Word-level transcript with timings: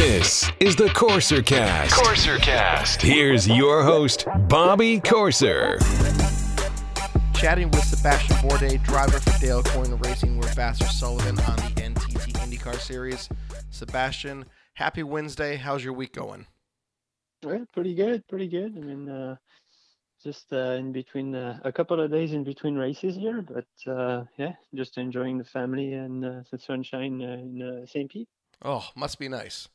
This 0.00 0.50
is 0.60 0.76
the 0.76 0.86
Corser 0.86 1.44
Cast. 1.44 1.94
Corser 1.94 2.38
Cast. 2.38 3.02
Here's 3.02 3.46
your 3.46 3.82
host, 3.82 4.24
Bobby 4.48 4.98
Corser. 4.98 5.78
Chatting 7.34 7.70
with 7.70 7.84
Sebastian 7.84 8.36
Bourdais, 8.36 8.82
driver 8.82 9.20
for 9.20 9.38
Dale 9.38 9.62
Coyne 9.62 9.98
Racing, 9.98 10.38
with 10.38 10.56
Vasser 10.56 10.88
Sullivan 10.88 11.38
on 11.40 11.56
the 11.56 11.82
NTT 11.82 12.32
IndyCar 12.32 12.80
Series. 12.80 13.28
Sebastian, 13.68 14.46
happy 14.72 15.02
Wednesday. 15.02 15.56
How's 15.56 15.84
your 15.84 15.92
week 15.92 16.14
going? 16.14 16.46
Well, 17.44 17.66
pretty 17.74 17.94
good, 17.94 18.26
pretty 18.26 18.48
good. 18.48 18.78
I 18.78 18.80
mean, 18.80 19.06
uh, 19.06 19.36
just 20.24 20.50
uh, 20.54 20.78
in 20.78 20.92
between 20.92 21.34
uh, 21.34 21.58
a 21.62 21.72
couple 21.72 22.00
of 22.00 22.10
days 22.10 22.32
in 22.32 22.42
between 22.42 22.74
races 22.74 23.16
here, 23.16 23.42
but 23.42 23.92
uh, 23.92 24.24
yeah, 24.38 24.54
just 24.74 24.96
enjoying 24.96 25.36
the 25.36 25.44
family 25.44 25.92
and 25.92 26.24
uh, 26.24 26.40
the 26.50 26.58
sunshine 26.58 27.20
uh, 27.20 27.34
in 27.34 27.82
uh, 27.82 27.86
St. 27.86 28.10
Pete. 28.10 28.30
Oh, 28.64 28.88
must 28.96 29.18
be 29.18 29.28
nice. 29.28 29.68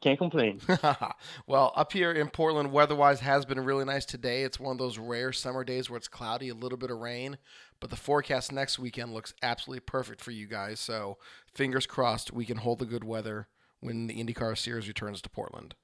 Can't 0.00 0.18
complain. 0.18 0.60
well, 1.46 1.72
up 1.74 1.92
here 1.92 2.12
in 2.12 2.28
Portland, 2.28 2.70
weather-wise, 2.70 3.20
has 3.20 3.44
been 3.44 3.58
really 3.58 3.84
nice 3.84 4.04
today. 4.04 4.44
It's 4.44 4.60
one 4.60 4.72
of 4.72 4.78
those 4.78 4.96
rare 4.96 5.32
summer 5.32 5.64
days 5.64 5.90
where 5.90 5.96
it's 5.96 6.06
cloudy, 6.06 6.48
a 6.48 6.54
little 6.54 6.78
bit 6.78 6.92
of 6.92 6.98
rain, 6.98 7.36
but 7.80 7.90
the 7.90 7.96
forecast 7.96 8.52
next 8.52 8.78
weekend 8.78 9.12
looks 9.12 9.34
absolutely 9.42 9.80
perfect 9.80 10.20
for 10.20 10.30
you 10.30 10.46
guys. 10.46 10.78
So, 10.78 11.18
fingers 11.52 11.86
crossed, 11.86 12.32
we 12.32 12.44
can 12.44 12.58
hold 12.58 12.78
the 12.78 12.86
good 12.86 13.02
weather 13.02 13.48
when 13.80 14.06
the 14.06 14.22
IndyCar 14.22 14.56
Series 14.56 14.86
returns 14.86 15.20
to 15.22 15.30
Portland. 15.30 15.74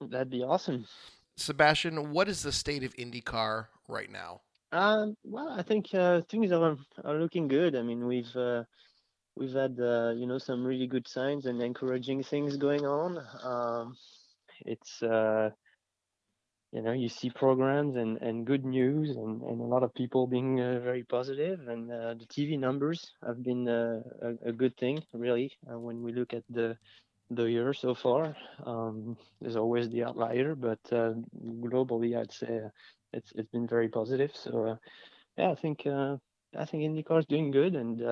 That'd 0.00 0.30
be 0.30 0.42
awesome. 0.42 0.86
Sebastian, 1.36 2.12
what 2.12 2.28
is 2.28 2.42
the 2.42 2.52
state 2.52 2.84
of 2.84 2.94
IndyCar 2.96 3.66
right 3.88 4.10
now? 4.10 4.42
Um, 4.72 5.16
well, 5.24 5.48
I 5.50 5.62
think 5.62 5.92
uh, 5.94 6.20
things 6.28 6.52
are 6.52 6.76
are 7.04 7.18
looking 7.18 7.48
good. 7.48 7.74
I 7.74 7.82
mean, 7.82 8.06
we've 8.06 8.34
uh, 8.36 8.64
we've 9.40 9.54
had 9.54 9.80
uh, 9.80 10.10
you 10.10 10.26
know 10.26 10.38
some 10.38 10.64
really 10.64 10.86
good 10.86 11.08
signs 11.08 11.46
and 11.46 11.62
encouraging 11.62 12.22
things 12.22 12.56
going 12.58 12.84
on. 12.84 13.18
Um, 13.42 13.96
it's 14.66 15.02
uh, 15.02 15.50
you 16.72 16.82
know 16.82 16.92
you 16.92 17.08
see 17.08 17.30
programs 17.30 17.96
and, 17.96 18.18
and 18.18 18.46
good 18.46 18.64
news 18.64 19.16
and, 19.16 19.42
and 19.42 19.60
a 19.60 19.64
lot 19.64 19.82
of 19.82 19.94
people 19.94 20.26
being 20.26 20.60
uh, 20.60 20.78
very 20.80 21.02
positive. 21.04 21.58
and 21.68 21.90
uh, 21.90 22.14
the 22.14 22.26
TV 22.26 22.58
numbers 22.58 23.12
have 23.26 23.42
been 23.42 23.66
uh, 23.66 24.02
a, 24.22 24.50
a 24.50 24.52
good 24.52 24.76
thing 24.76 25.02
really 25.14 25.50
uh, 25.72 25.78
when 25.78 26.02
we 26.02 26.12
look 26.12 26.34
at 26.34 26.44
the 26.50 26.76
the 27.30 27.44
year 27.44 27.72
so 27.72 27.94
far. 27.94 28.36
Um, 28.66 29.16
there's 29.40 29.56
always 29.56 29.88
the 29.88 30.02
outlier, 30.04 30.54
but 30.54 30.80
uh, 30.92 31.14
globally 31.64 32.18
I'd 32.18 32.32
say 32.32 32.60
it's 33.12 33.32
it's 33.36 33.50
been 33.50 33.66
very 33.66 33.88
positive. 33.88 34.32
So 34.34 34.66
uh, 34.66 34.76
yeah, 35.38 35.50
I 35.50 35.54
think 35.54 35.86
I 35.86 36.64
think 36.66 36.82
IndyCar 36.82 37.20
is 37.20 37.26
doing 37.26 37.50
good 37.52 37.74
and 37.76 38.02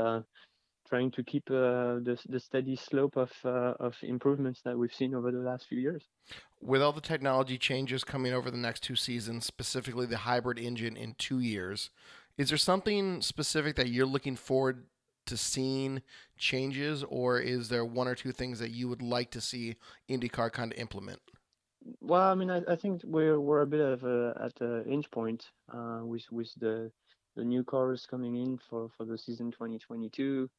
trying 0.89 1.11
to 1.13 1.23
keep 1.23 1.51
uh, 1.51 2.01
the, 2.01 2.19
the 2.29 2.41
steady 2.41 2.77
slope 2.77 3.17
of, 3.17 3.31
uh, 3.45 3.75
of 3.79 3.95
improvements 4.03 4.61
that 4.65 4.77
we've 4.77 4.93
seen 4.93 5.15
over 5.15 5.31
the 5.31 5.39
last 5.39 5.67
few 5.69 5.79
years. 5.79 6.05
With 6.61 6.83
all 6.83 6.93
the 6.93 7.01
technology 7.01 7.59
changes 7.59 8.05
coming 8.05 8.33
over 8.33 8.51
the 8.51 8.57
next 8.57 8.83
two 8.83 8.97
seasons, 8.97 9.45
specifically 9.45 10.07
the 10.07 10.19
hybrid 10.19 10.59
engine 10.59 10.97
in 10.97 11.15
two 11.19 11.41
years, 11.41 11.91
is 12.37 12.49
there 12.49 12.59
something 12.59 13.21
specific 13.21 13.77
that 13.77 13.89
you're 13.89 14.07
looking 14.07 14.37
forward 14.37 14.85
to 15.27 15.37
seeing 15.37 16.03
changes, 16.39 17.05
or 17.09 17.39
is 17.39 17.69
there 17.69 17.85
one 17.85 18.09
or 18.09 18.15
two 18.15 18.33
things 18.33 18.59
that 18.61 18.71
you 18.71 18.89
would 18.89 19.03
like 19.03 19.31
to 19.33 19.41
see 19.41 19.77
IndyCar 20.09 20.51
kind 20.51 20.73
of 20.73 20.79
implement? 20.79 21.21
Well, 22.01 22.23
I 22.23 22.35
mean, 22.35 22.51
I, 22.51 22.63
I 22.69 22.77
think 22.77 23.03
we're 23.05 23.41
we're 23.41 23.63
a 23.63 23.67
bit 23.67 23.81
of 23.81 24.05
a, 24.05 24.35
at 24.43 24.55
the 24.57 24.85
inch 24.87 25.11
point 25.11 25.45
uh, 25.73 26.01
with 26.03 26.25
with 26.31 26.51
the 26.59 26.91
the 27.37 27.45
new 27.45 27.63
cars 27.63 28.07
coming 28.11 28.37
in 28.37 28.59
for 28.69 28.89
for 28.97 29.05
the 29.05 29.17
season 29.17 29.51
2022 29.51 30.51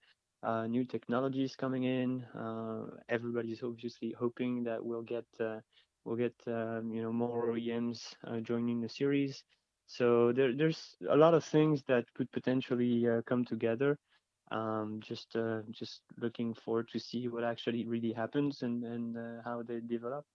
uh, 0.43 0.67
new 0.67 0.85
technologies 0.85 1.55
coming 1.55 1.83
in. 1.83 2.23
Uh, 2.37 2.85
everybody's 3.09 3.63
obviously 3.63 4.15
hoping 4.17 4.63
that 4.63 4.83
we'll 4.83 5.01
get 5.01 5.25
uh, 5.39 5.59
we'll 6.05 6.15
get 6.15 6.33
um, 6.47 6.91
you 6.93 7.01
know 7.01 7.11
more 7.11 7.47
OEMs 7.47 8.13
uh, 8.27 8.39
joining 8.39 8.81
the 8.81 8.89
series. 8.89 9.43
So 9.87 10.31
there, 10.31 10.53
there's 10.55 10.95
a 11.09 11.15
lot 11.15 11.33
of 11.33 11.43
things 11.43 11.83
that 11.87 12.05
could 12.13 12.31
potentially 12.31 13.07
uh, 13.07 13.21
come 13.25 13.43
together. 13.43 13.97
Um, 14.51 14.99
just 15.03 15.35
uh, 15.35 15.61
just 15.71 16.01
looking 16.17 16.53
forward 16.53 16.87
to 16.93 16.99
see 16.99 17.27
what 17.27 17.43
actually 17.43 17.85
really 17.85 18.13
happens 18.13 18.61
and 18.61 18.83
and 18.83 19.41
how 19.43 19.63
they 19.63 19.79
develop. 19.79 20.25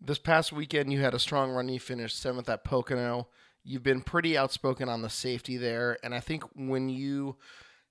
This 0.00 0.18
past 0.18 0.52
weekend, 0.52 0.92
you 0.92 1.00
had 1.00 1.14
a 1.14 1.18
strong 1.18 1.50
run. 1.50 1.68
You 1.68 1.80
finished 1.80 2.20
seventh 2.20 2.48
at 2.48 2.64
Pocono. 2.64 3.28
You've 3.64 3.82
been 3.82 4.02
pretty 4.02 4.36
outspoken 4.38 4.88
on 4.88 5.02
the 5.02 5.10
safety 5.10 5.56
there, 5.56 5.98
and 6.02 6.14
I 6.14 6.20
think 6.20 6.44
when 6.54 6.88
you 6.88 7.36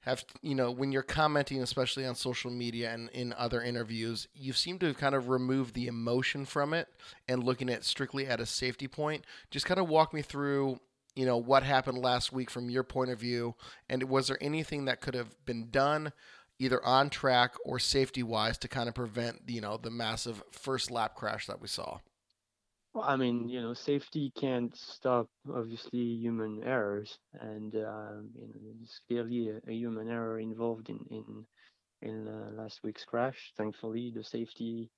have 0.07 0.23
you 0.41 0.55
know 0.55 0.71
when 0.71 0.93
you're 0.93 1.03
commenting 1.03 1.61
especially 1.61 2.05
on 2.05 2.15
social 2.15 2.49
media 2.49 2.93
and 2.93 3.09
in 3.09 3.33
other 3.37 3.61
interviews 3.61 4.29
you 4.33 4.53
seem 4.53 4.79
to 4.79 4.93
kind 4.93 5.13
of 5.13 5.27
remove 5.27 5.73
the 5.73 5.87
emotion 5.87 6.45
from 6.45 6.73
it 6.73 6.87
and 7.27 7.43
looking 7.43 7.69
at 7.69 7.83
strictly 7.83 8.25
at 8.25 8.39
a 8.39 8.45
safety 8.45 8.87
point. 8.87 9.25
Just 9.51 9.65
kind 9.65 9.79
of 9.79 9.89
walk 9.89 10.13
me 10.13 10.21
through 10.21 10.79
you 11.15 11.25
know 11.25 11.35
what 11.35 11.63
happened 11.63 11.97
last 11.97 12.31
week 12.31 12.49
from 12.49 12.69
your 12.69 12.83
point 12.83 13.11
of 13.11 13.19
view 13.19 13.53
and 13.89 14.03
was 14.03 14.29
there 14.29 14.37
anything 14.39 14.85
that 14.85 15.01
could 15.01 15.13
have 15.13 15.35
been 15.45 15.69
done 15.71 16.13
either 16.57 16.83
on 16.85 17.09
track 17.09 17.55
or 17.65 17.77
safety 17.77 18.23
wise 18.23 18.57
to 18.59 18.69
kind 18.69 18.87
of 18.87 18.95
prevent 18.95 19.41
you 19.47 19.59
know 19.59 19.75
the 19.75 19.91
massive 19.91 20.41
first 20.51 20.89
lap 20.89 21.15
crash 21.15 21.47
that 21.47 21.59
we 21.59 21.67
saw 21.67 21.99
I 23.01 23.15
mean, 23.15 23.49
you 23.49 23.61
know, 23.61 23.73
safety 23.73 24.31
can't 24.39 24.75
stop 24.75 25.27
obviously 25.53 25.99
human 25.99 26.63
errors, 26.63 27.17
and 27.39 27.75
uh, 27.75 28.21
you 28.35 28.47
know, 28.47 28.59
there's 28.79 29.01
clearly 29.07 29.49
a, 29.49 29.69
a, 29.69 29.73
human 29.73 30.09
error 30.09 30.39
involved 30.39 30.89
in 30.89 30.99
in 31.09 31.45
in 32.01 32.27
uh, 32.27 32.51
last 32.61 32.79
week's 32.83 33.03
crash. 33.03 33.53
Thankfully, 33.57 34.11
the 34.15 34.23
safety 34.23 34.89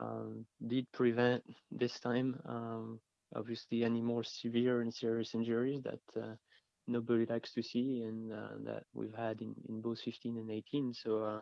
um, 0.00 0.44
did 0.66 0.90
prevent 0.92 1.42
this 1.70 1.98
time. 2.00 2.40
Um, 2.46 3.00
obviously, 3.34 3.84
any 3.84 4.00
more 4.00 4.24
severe 4.24 4.80
and 4.80 4.92
serious 4.92 5.34
injuries 5.34 5.82
that 5.84 6.22
uh, 6.22 6.34
nobody 6.86 7.26
likes 7.26 7.52
to 7.54 7.62
see, 7.62 8.02
and 8.02 8.32
uh, 8.32 8.56
that 8.64 8.84
we've 8.94 9.14
had 9.14 9.40
in 9.40 9.54
in 9.68 9.80
both 9.80 10.00
15 10.00 10.36
and 10.36 10.50
18. 10.50 10.94
So 10.94 11.22
uh, 11.22 11.40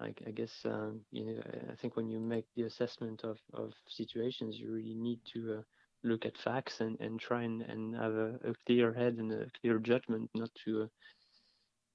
I, 0.00 0.14
I 0.26 0.30
guess 0.30 0.52
um, 0.64 1.00
you 1.12 1.24
know 1.24 1.42
I 1.70 1.74
think 1.76 1.96
when 1.96 2.08
you 2.08 2.18
make 2.18 2.46
the 2.56 2.62
assessment 2.62 3.22
of, 3.24 3.38
of 3.52 3.72
situations, 3.88 4.58
you 4.58 4.72
really 4.72 4.94
need 4.94 5.20
to 5.34 5.58
uh, 5.58 5.62
look 6.02 6.24
at 6.24 6.38
facts 6.38 6.80
and, 6.80 6.98
and 7.00 7.20
try 7.20 7.42
and, 7.42 7.62
and 7.62 7.94
have 7.94 8.14
a, 8.14 8.34
a 8.44 8.54
clear 8.66 8.92
head 8.92 9.16
and 9.18 9.32
a 9.32 9.46
clear 9.60 9.78
judgment, 9.78 10.30
not 10.34 10.50
to 10.64 10.82
uh, 10.82 10.86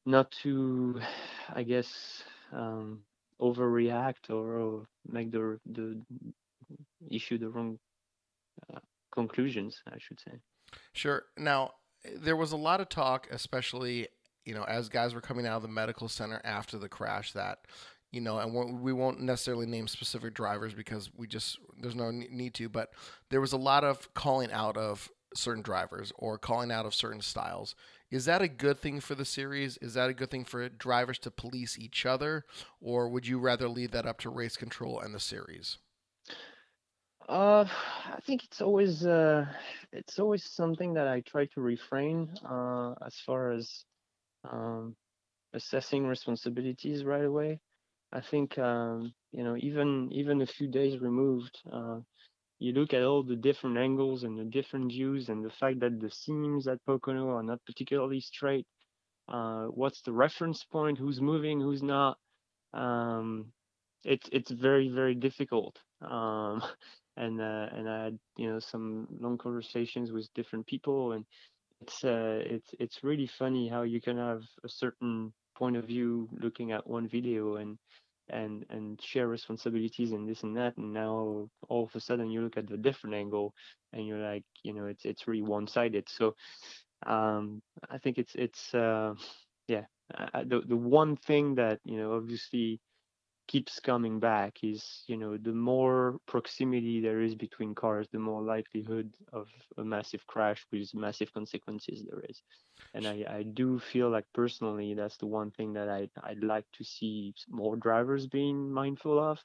not 0.05 0.31
to 0.43 0.99
I 1.53 1.63
guess 1.63 2.23
um, 2.53 3.01
overreact 3.41 4.29
or, 4.29 4.59
or, 4.59 4.85
make 5.07 5.31
the 5.31 5.59
the 5.65 6.01
issue 7.09 7.37
the 7.37 7.49
wrong 7.49 7.79
uh, 8.73 8.79
conclusions. 9.11 9.81
I 9.87 9.97
should 9.99 10.19
say. 10.19 10.39
Sure. 10.93 11.23
Now 11.37 11.71
there 12.17 12.35
was 12.35 12.51
a 12.51 12.57
lot 12.57 12.81
of 12.81 12.89
talk, 12.89 13.27
especially 13.31 14.07
you 14.45 14.53
know, 14.53 14.63
as 14.63 14.89
guys 14.89 15.13
were 15.13 15.21
coming 15.21 15.47
out 15.47 15.57
of 15.57 15.61
the 15.63 15.67
medical 15.67 16.07
center 16.07 16.39
after 16.43 16.77
the 16.77 16.87
crash, 16.87 17.33
that 17.33 17.59
you 18.11 18.21
know, 18.21 18.39
and 18.39 18.81
we 18.81 18.93
won't 18.93 19.21
necessarily 19.21 19.65
name 19.65 19.87
specific 19.87 20.33
drivers 20.33 20.73
because 20.73 21.09
we 21.15 21.27
just 21.27 21.59
there's 21.81 21.95
no 21.95 22.11
need 22.11 22.53
to. 22.55 22.69
But 22.69 22.91
there 23.29 23.41
was 23.41 23.53
a 23.53 23.57
lot 23.57 23.83
of 23.83 24.13
calling 24.13 24.51
out 24.51 24.77
of 24.77 25.09
certain 25.35 25.63
drivers 25.63 26.13
or 26.15 26.37
calling 26.37 26.71
out 26.71 26.85
of 26.85 26.95
certain 26.95 27.21
styles. 27.21 27.75
Is 28.09 28.25
that 28.25 28.41
a 28.41 28.47
good 28.47 28.79
thing 28.79 28.99
for 29.01 29.15
the 29.15 29.25
series? 29.25 29.77
Is 29.77 29.95
that 29.95 30.09
a 30.09 30.13
good 30.13 30.31
thing 30.31 30.45
for 30.45 30.67
drivers 30.69 31.19
to 31.19 31.31
police 31.31 31.77
each 31.77 32.05
other, 32.05 32.45
or 32.79 33.09
would 33.09 33.27
you 33.27 33.39
rather 33.39 33.67
leave 33.67 33.91
that 33.91 34.05
up 34.05 34.19
to 34.21 34.29
race 34.29 34.55
control 34.55 34.99
and 34.99 35.13
the 35.13 35.19
series? 35.19 35.77
Uh, 37.27 37.65
I 38.05 38.19
think 38.21 38.43
it's 38.43 38.61
always 38.61 39.05
uh, 39.05 39.45
it's 39.91 40.19
always 40.19 40.43
something 40.43 40.93
that 40.93 41.07
I 41.07 41.21
try 41.21 41.45
to 41.47 41.61
refrain 41.61 42.29
uh, 42.47 42.93
as 43.03 43.15
far 43.25 43.51
as 43.51 43.83
um, 44.49 44.95
assessing 45.53 46.05
responsibilities 46.05 47.03
right 47.03 47.25
away. 47.25 47.59
I 48.15 48.21
think 48.21 48.57
um, 48.57 49.13
you 49.33 49.43
know 49.43 49.57
even 49.57 50.09
even 50.13 50.41
a 50.41 50.45
few 50.47 50.69
days 50.69 51.01
removed, 51.01 51.59
uh, 51.71 51.99
you 52.59 52.71
look 52.71 52.93
at 52.93 53.03
all 53.03 53.23
the 53.23 53.35
different 53.35 53.77
angles 53.77 54.23
and 54.23 54.39
the 54.39 54.45
different 54.45 54.91
views 54.91 55.27
and 55.27 55.43
the 55.43 55.49
fact 55.49 55.81
that 55.81 55.99
the 55.99 56.09
seams 56.09 56.67
at 56.67 56.83
Pocono 56.85 57.29
are 57.31 57.43
not 57.43 57.59
particularly 57.65 58.21
straight. 58.21 58.65
Uh, 59.27 59.65
what's 59.65 60.01
the 60.03 60.13
reference 60.13 60.63
point? 60.63 60.97
Who's 60.97 61.19
moving? 61.19 61.59
Who's 61.59 61.83
not? 61.83 62.17
Um, 62.73 63.51
it's 64.05 64.29
it's 64.31 64.51
very 64.51 64.87
very 64.89 65.15
difficult. 65.15 65.77
Um, 66.01 66.63
and 67.17 67.41
uh, 67.41 67.67
and 67.73 67.89
I 67.89 68.03
had 68.05 68.19
you 68.37 68.49
know 68.49 68.59
some 68.59 69.07
long 69.19 69.37
conversations 69.37 70.13
with 70.13 70.33
different 70.35 70.67
people, 70.67 71.11
and 71.13 71.25
it's 71.81 72.03
uh, 72.05 72.39
it's 72.45 72.69
it's 72.79 73.03
really 73.03 73.27
funny 73.27 73.67
how 73.67 73.81
you 73.81 73.99
can 73.99 74.17
have 74.17 74.43
a 74.63 74.69
certain 74.69 75.33
point 75.57 75.75
of 75.75 75.85
view 75.85 76.29
looking 76.41 76.71
at 76.71 76.87
one 76.87 77.07
video 77.07 77.55
and 77.55 77.77
and 78.29 78.65
and 78.69 79.01
share 79.01 79.27
responsibilities 79.27 80.11
and 80.11 80.27
this 80.27 80.43
and 80.43 80.55
that 80.57 80.75
and 80.77 80.93
now 80.93 81.47
all 81.69 81.83
of 81.83 81.95
a 81.95 81.99
sudden 81.99 82.29
you 82.31 82.41
look 82.41 82.57
at 82.57 82.67
the 82.67 82.77
different 82.77 83.15
angle 83.15 83.53
and 83.93 84.05
you're 84.07 84.19
like 84.19 84.43
you 84.63 84.73
know 84.73 84.85
it's 84.85 85.05
it's 85.05 85.27
really 85.27 85.43
one-sided. 85.43 86.07
So 86.09 86.35
um 87.05 87.61
i 87.89 87.97
think 87.97 88.17
it's 88.17 88.33
it's 88.35 88.73
uh 88.73 89.13
yeah 89.67 89.83
I, 90.15 90.43
the 90.43 90.61
the 90.67 90.77
one 90.77 91.17
thing 91.17 91.55
that 91.55 91.79
you 91.83 91.97
know 91.97 92.13
obviously 92.13 92.79
keeps 93.47 93.79
coming 93.79 94.19
back 94.19 94.57
is 94.63 95.03
you 95.07 95.17
know 95.17 95.37
the 95.37 95.53
more 95.53 96.17
proximity 96.27 97.01
there 97.01 97.21
is 97.21 97.35
between 97.35 97.75
cars 97.75 98.07
the 98.11 98.19
more 98.19 98.41
likelihood 98.41 99.13
of 99.33 99.47
a 99.77 99.83
massive 99.83 100.25
crash 100.27 100.65
with 100.71 100.93
massive 100.95 101.31
consequences 101.33 102.03
there 102.09 102.21
is. 102.29 102.41
And 102.93 103.07
i, 103.07 103.25
I 103.29 103.43
do 103.43 103.79
feel 103.79 104.09
like 104.09 104.25
personally 104.33 104.93
that's 104.95 105.17
the 105.17 105.27
one 105.27 105.51
thing 105.51 105.73
that 105.73 105.89
I, 105.89 106.09
i'd 106.23 106.43
like 106.43 106.65
to 106.73 106.83
see 106.83 107.33
more 107.49 107.75
drivers 107.75 108.27
being 108.27 108.71
mindful 108.71 109.19
of. 109.19 109.39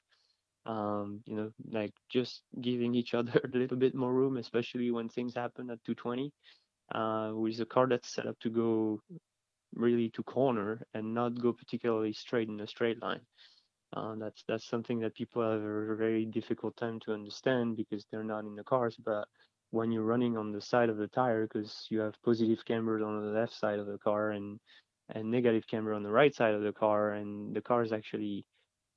Um, 0.65 1.21
you 1.25 1.35
know 1.35 1.51
like 1.71 1.93
just 2.09 2.43
giving 2.61 2.93
each 2.93 3.13
other 3.19 3.41
a 3.43 3.57
little 3.57 3.77
bit 3.77 3.95
more 3.95 4.13
room 4.13 4.37
especially 4.37 4.91
when 4.91 5.09
things 5.09 5.33
happen 5.35 5.69
at 5.71 5.83
220 5.85 6.31
uh, 6.93 7.31
with 7.33 7.59
a 7.59 7.65
car 7.65 7.87
that's 7.87 8.13
set 8.13 8.27
up 8.27 8.39
to 8.41 8.49
go 8.49 8.99
really 9.73 10.09
to 10.11 10.23
corner 10.23 10.81
and 10.93 11.13
not 11.13 11.39
go 11.41 11.51
particularly 11.53 12.13
straight 12.13 12.49
in 12.49 12.59
a 12.59 12.67
straight 12.67 13.01
line 13.01 13.21
uh, 13.93 14.15
that's 14.17 14.43
that's 14.47 14.67
something 14.67 14.99
that 14.99 15.15
people 15.15 15.41
have 15.41 15.61
a 15.61 15.95
very 15.95 16.25
difficult 16.25 16.75
time 16.77 16.99
to 17.01 17.13
understand 17.13 17.75
because 17.75 18.05
they're 18.11 18.23
not 18.23 18.45
in 18.45 18.55
the 18.55 18.63
cars. 18.63 18.95
But 19.03 19.27
when 19.71 19.91
you're 19.91 20.03
running 20.03 20.37
on 20.37 20.51
the 20.51 20.61
side 20.61 20.89
of 20.89 20.97
the 20.97 21.07
tire, 21.07 21.47
because 21.47 21.87
you 21.89 21.99
have 21.99 22.15
positive 22.23 22.63
cambers 22.65 23.03
on 23.03 23.21
the 23.21 23.31
left 23.31 23.53
side 23.53 23.79
of 23.79 23.87
the 23.87 23.97
car 23.97 24.31
and 24.31 24.59
and 25.09 25.29
negative 25.29 25.67
camber 25.67 25.93
on 25.93 26.03
the 26.03 26.11
right 26.11 26.33
side 26.33 26.53
of 26.53 26.61
the 26.61 26.71
car, 26.71 27.13
and 27.13 27.53
the 27.55 27.61
car 27.61 27.83
is 27.83 27.91
actually 27.91 28.45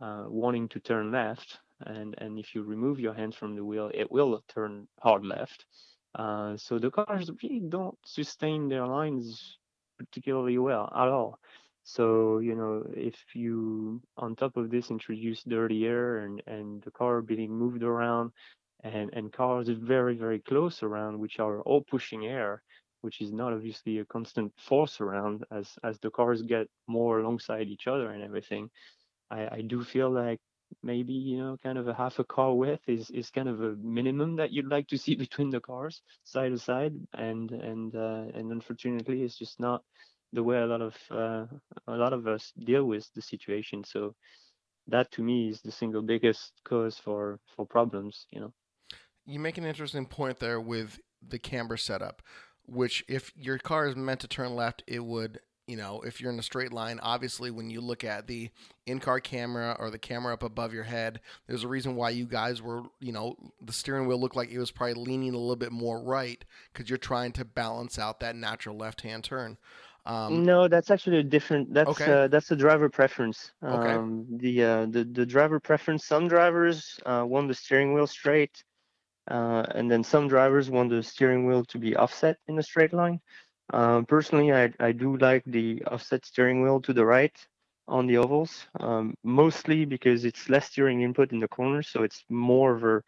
uh, 0.00 0.24
wanting 0.28 0.68
to 0.68 0.80
turn 0.80 1.10
left, 1.10 1.58
and 1.80 2.14
and 2.18 2.38
if 2.38 2.54
you 2.54 2.62
remove 2.62 3.00
your 3.00 3.14
hands 3.14 3.34
from 3.34 3.56
the 3.56 3.64
wheel, 3.64 3.90
it 3.92 4.10
will 4.10 4.42
turn 4.48 4.86
hard 5.00 5.24
left. 5.24 5.66
Uh, 6.14 6.56
so 6.56 6.78
the 6.78 6.90
cars 6.90 7.28
really 7.42 7.60
don't 7.68 7.98
sustain 8.04 8.68
their 8.68 8.86
lines 8.86 9.58
particularly 9.98 10.58
well 10.58 10.92
at 10.94 11.08
all. 11.08 11.38
So, 11.84 12.38
you 12.38 12.54
know, 12.54 12.82
if 12.96 13.16
you 13.34 14.02
on 14.16 14.36
top 14.36 14.56
of 14.56 14.70
this 14.70 14.90
introduce 14.90 15.42
dirty 15.44 15.86
air 15.86 16.18
and, 16.18 16.42
and 16.46 16.82
the 16.82 16.90
car 16.90 17.20
being 17.20 17.52
moved 17.52 17.82
around 17.82 18.32
and, 18.82 19.10
and 19.12 19.32
cars 19.32 19.68
very, 19.68 20.16
very 20.16 20.40
close 20.40 20.82
around, 20.82 21.18
which 21.20 21.38
are 21.38 21.60
all 21.60 21.82
pushing 21.82 22.26
air, 22.26 22.62
which 23.02 23.20
is 23.20 23.32
not 23.32 23.52
obviously 23.52 23.98
a 23.98 24.04
constant 24.06 24.52
force 24.58 24.98
around 25.00 25.44
as, 25.52 25.76
as 25.84 25.98
the 26.00 26.10
cars 26.10 26.40
get 26.42 26.66
more 26.86 27.20
alongside 27.20 27.68
each 27.68 27.86
other 27.86 28.10
and 28.10 28.22
everything, 28.22 28.70
I, 29.30 29.56
I 29.56 29.60
do 29.60 29.84
feel 29.84 30.10
like 30.10 30.40
maybe, 30.82 31.12
you 31.12 31.36
know, 31.36 31.58
kind 31.62 31.76
of 31.76 31.86
a 31.86 31.94
half 31.94 32.18
a 32.18 32.24
car 32.24 32.54
width 32.54 32.88
is, 32.88 33.10
is 33.10 33.30
kind 33.30 33.48
of 33.48 33.62
a 33.62 33.76
minimum 33.76 34.36
that 34.36 34.52
you'd 34.52 34.68
like 34.70 34.88
to 34.88 34.98
see 34.98 35.14
between 35.24 35.50
the 35.50 35.60
cars 35.60 36.00
side 36.24 36.52
to 36.52 36.58
side. 36.58 36.94
And, 37.12 37.50
and, 37.50 37.94
uh, 37.94 38.24
and 38.34 38.50
unfortunately, 38.52 39.22
it's 39.22 39.38
just 39.38 39.60
not 39.60 39.82
the 40.34 40.42
way 40.42 40.58
a 40.58 40.66
lot 40.66 40.82
of 40.82 40.94
uh, 41.10 41.46
a 41.86 41.96
lot 41.96 42.12
of 42.12 42.26
us 42.26 42.52
deal 42.64 42.84
with 42.84 43.08
the 43.14 43.22
situation. 43.22 43.84
So 43.84 44.14
that 44.88 45.10
to 45.12 45.22
me 45.22 45.48
is 45.48 45.62
the 45.62 45.72
single 45.72 46.02
biggest 46.02 46.52
cause 46.64 46.98
for 46.98 47.38
for 47.56 47.64
problems. 47.64 48.26
You 48.30 48.40
know. 48.40 48.52
You 49.24 49.40
make 49.40 49.56
an 49.56 49.64
interesting 49.64 50.06
point 50.06 50.40
there 50.40 50.60
with 50.60 50.98
the 51.26 51.38
camber 51.38 51.78
setup, 51.78 52.20
which 52.66 53.04
if 53.08 53.32
your 53.36 53.58
car 53.58 53.86
is 53.86 53.96
meant 53.96 54.20
to 54.20 54.28
turn 54.28 54.54
left, 54.54 54.82
it 54.86 55.02
would 55.02 55.40
you 55.66 55.76
know, 55.76 56.02
if 56.02 56.20
you're 56.20 56.32
in 56.32 56.38
a 56.38 56.42
straight 56.42 56.72
line, 56.72 57.00
obviously 57.02 57.50
when 57.50 57.70
you 57.70 57.80
look 57.80 58.04
at 58.04 58.26
the 58.26 58.50
in-car 58.86 59.20
camera 59.20 59.74
or 59.78 59.90
the 59.90 59.98
camera 59.98 60.34
up 60.34 60.42
above 60.42 60.74
your 60.74 60.84
head, 60.84 61.20
there's 61.46 61.64
a 61.64 61.68
reason 61.68 61.96
why 61.96 62.10
you 62.10 62.26
guys 62.26 62.60
were, 62.60 62.82
you 63.00 63.12
know, 63.12 63.34
the 63.62 63.72
steering 63.72 64.06
wheel 64.06 64.20
looked 64.20 64.36
like 64.36 64.50
it 64.50 64.58
was 64.58 64.70
probably 64.70 64.94
leaning 64.94 65.32
a 65.32 65.38
little 65.38 65.56
bit 65.56 65.72
more 65.72 66.02
right 66.02 66.44
because 66.72 66.90
you're 66.90 66.98
trying 66.98 67.32
to 67.32 67.44
balance 67.44 67.98
out 67.98 68.20
that 68.20 68.36
natural 68.36 68.76
left-hand 68.76 69.24
turn. 69.24 69.56
Um, 70.06 70.44
no, 70.44 70.68
that's 70.68 70.90
actually 70.90 71.18
a 71.18 71.22
different. 71.22 71.72
That's 71.72 71.88
okay. 71.90 72.12
uh, 72.12 72.28
that's 72.28 72.50
a 72.50 72.56
driver 72.56 72.90
preference. 72.90 73.52
Okay. 73.62 73.92
Um, 73.92 74.26
the 74.30 74.62
uh, 74.62 74.86
the 74.86 75.04
the 75.04 75.24
driver 75.24 75.58
preference. 75.58 76.04
Some 76.04 76.28
drivers 76.28 77.00
uh, 77.06 77.24
want 77.26 77.48
the 77.48 77.54
steering 77.54 77.94
wheel 77.94 78.06
straight, 78.06 78.62
uh, 79.30 79.64
and 79.74 79.90
then 79.90 80.04
some 80.04 80.28
drivers 80.28 80.68
want 80.68 80.90
the 80.90 81.02
steering 81.02 81.46
wheel 81.46 81.64
to 81.66 81.78
be 81.78 81.96
offset 81.96 82.36
in 82.48 82.58
a 82.58 82.62
straight 82.62 82.92
line. 82.92 83.20
Um, 83.72 84.04
personally, 84.04 84.52
I 84.52 84.72
I 84.78 84.92
do 84.92 85.16
like 85.16 85.42
the 85.46 85.82
offset 85.86 86.26
steering 86.26 86.62
wheel 86.62 86.82
to 86.82 86.92
the 86.92 87.06
right 87.06 87.36
on 87.88 88.06
the 88.06 88.18
ovals, 88.18 88.66
um, 88.80 89.14
mostly 89.24 89.86
because 89.86 90.26
it's 90.26 90.50
less 90.50 90.66
steering 90.66 91.00
input 91.00 91.32
in 91.32 91.40
the 91.40 91.48
corners, 91.48 91.88
so 91.88 92.02
it's 92.02 92.24
more 92.28 92.74
of 92.74 92.84
a 92.84 93.02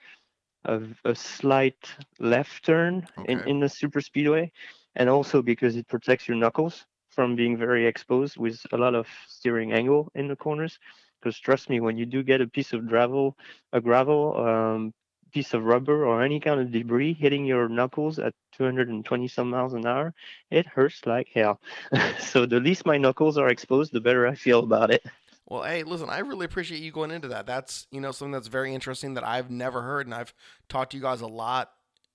of 0.65 0.99
a 1.05 1.15
slight 1.15 1.77
left 2.19 2.65
turn 2.65 3.07
okay. 3.19 3.33
in 3.33 3.41
in 3.41 3.61
the 3.61 3.69
super 3.69 4.01
speedway 4.01 4.51
and 4.97 5.09
also 5.09 5.43
because 5.43 5.77
it 5.77 5.87
protects 5.87 6.27
your 6.27 6.37
knuckles 6.37 6.87
from 7.11 7.37
being 7.37 7.57
very 7.57 7.87
exposed 7.87 8.37
with 8.37 8.61
a 8.73 8.77
lot 8.77 8.95
of 8.95 9.07
steering 9.29 9.73
angle 9.73 10.11
in 10.15 10.29
the 10.29 10.37
corners. 10.37 10.79
Because 11.21 11.39
trust 11.39 11.71
me, 11.71 11.81
when 11.81 11.97
you 11.97 12.05
do 12.05 12.23
get 12.23 12.41
a 12.41 12.47
piece 12.47 12.73
of 12.73 12.87
gravel, 12.87 13.37
a 13.73 13.81
gravel 13.81 14.37
um, 14.37 14.93
piece 15.33 15.55
of 15.55 15.65
rubber 15.65 16.05
or 16.05 16.23
any 16.23 16.39
kind 16.41 16.61
of 16.61 16.71
debris 16.71 17.15
hitting 17.15 17.45
your 17.45 17.69
knuckles 17.69 18.19
at 18.19 18.35
220 18.53 19.29
some 19.29 19.51
miles 19.51 19.75
an 19.75 19.87
hour, 19.87 20.15
it 20.51 20.67
hurts 20.67 21.07
like 21.07 21.29
hell. 21.35 21.61
so 22.19 22.47
the 22.47 22.61
least 22.61 22.87
my 22.87 22.99
knuckles 22.99 23.39
are 23.39 23.49
exposed, 23.49 23.93
the 23.93 24.01
better 24.01 24.27
I 24.27 24.35
feel 24.35 24.61
about 24.61 24.91
it. 24.91 25.05
Well, 25.47 25.63
hey, 25.63 25.85
listen, 25.85 26.11
I 26.11 26.19
really 26.19 26.45
appreciate 26.45 26.83
you 26.83 26.91
going 26.91 27.13
into 27.13 27.29
that. 27.29 27.47
That's, 27.47 27.87
you 27.91 28.01
know, 28.01 28.11
something 28.11 28.33
that's 28.33 28.49
very 28.49 28.75
interesting 28.75 29.15
that 29.15 29.25
I've 29.25 29.51
never 29.51 29.81
heard 29.81 30.07
and 30.07 30.15
I've 30.15 30.35
talked 30.69 30.91
to 30.91 30.97
you 30.97 31.03
guys 31.03 31.21
a 31.21 31.27
lot 31.27 31.71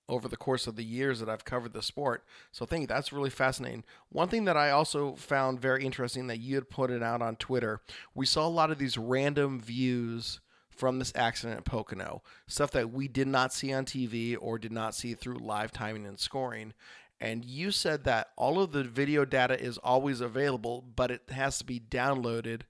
over 0.08 0.28
the 0.28 0.36
course 0.36 0.66
of 0.66 0.76
the 0.76 0.84
years 0.84 1.20
that 1.20 1.28
I've 1.28 1.44
covered 1.44 1.72
the 1.72 1.82
sport. 1.82 2.24
So 2.50 2.64
I 2.64 2.68
think 2.68 2.88
that's 2.88 3.12
really 3.12 3.30
fascinating. 3.30 3.84
One 4.10 4.28
thing 4.28 4.44
that 4.44 4.56
I 4.56 4.70
also 4.70 5.14
found 5.14 5.60
very 5.60 5.84
interesting 5.84 6.26
that 6.26 6.40
you 6.40 6.54
had 6.56 6.70
put 6.70 6.90
it 6.90 7.02
out 7.02 7.22
on 7.22 7.36
Twitter, 7.36 7.80
we 8.14 8.26
saw 8.26 8.46
a 8.46 8.48
lot 8.48 8.70
of 8.70 8.78
these 8.78 8.98
random 8.98 9.60
views 9.60 10.40
from 10.68 10.98
this 10.98 11.12
accident 11.14 11.58
at 11.58 11.64
Pocono, 11.64 12.22
stuff 12.46 12.70
that 12.72 12.92
we 12.92 13.06
did 13.06 13.28
not 13.28 13.52
see 13.52 13.72
on 13.72 13.84
TV 13.84 14.36
or 14.40 14.58
did 14.58 14.72
not 14.72 14.94
see 14.94 15.14
through 15.14 15.38
live 15.38 15.70
timing 15.70 16.06
and 16.06 16.18
scoring. 16.18 16.72
And 17.20 17.44
you 17.44 17.70
said 17.70 18.04
that 18.04 18.30
all 18.36 18.60
of 18.60 18.72
the 18.72 18.82
video 18.82 19.24
data 19.24 19.60
is 19.60 19.78
always 19.78 20.20
available, 20.20 20.82
but 20.96 21.10
it 21.10 21.22
has 21.30 21.58
to 21.58 21.64
be 21.64 21.78
downloaded 21.78 22.62